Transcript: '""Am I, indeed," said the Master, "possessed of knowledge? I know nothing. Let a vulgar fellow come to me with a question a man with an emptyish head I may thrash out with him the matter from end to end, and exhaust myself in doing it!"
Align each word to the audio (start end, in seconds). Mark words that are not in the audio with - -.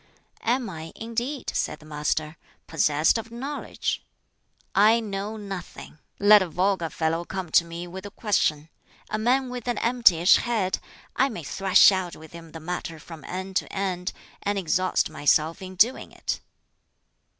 '""Am 0.55 0.67
I, 0.67 0.91
indeed," 0.95 1.51
said 1.53 1.77
the 1.77 1.85
Master, 1.85 2.35
"possessed 2.65 3.19
of 3.19 3.29
knowledge? 3.29 4.03
I 4.73 4.99
know 4.99 5.37
nothing. 5.37 5.99
Let 6.17 6.41
a 6.41 6.49
vulgar 6.49 6.89
fellow 6.89 7.23
come 7.23 7.51
to 7.51 7.63
me 7.65 7.85
with 7.85 8.07
a 8.07 8.09
question 8.09 8.69
a 9.11 9.19
man 9.19 9.49
with 9.51 9.67
an 9.67 9.77
emptyish 9.77 10.37
head 10.37 10.79
I 11.15 11.29
may 11.29 11.43
thrash 11.43 11.91
out 11.91 12.15
with 12.15 12.31
him 12.31 12.51
the 12.51 12.59
matter 12.59 12.97
from 12.97 13.23
end 13.25 13.57
to 13.57 13.71
end, 13.71 14.11
and 14.41 14.57
exhaust 14.57 15.11
myself 15.11 15.61
in 15.61 15.75
doing 15.75 16.11
it!" 16.11 16.39